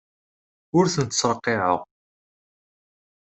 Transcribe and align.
Ur 0.77 0.85
tent-ttreqqiɛeɣ. 0.93 1.79